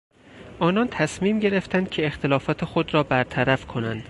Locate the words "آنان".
0.59-0.87